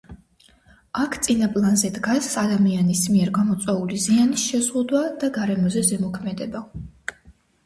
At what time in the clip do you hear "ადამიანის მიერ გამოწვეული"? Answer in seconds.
2.43-4.01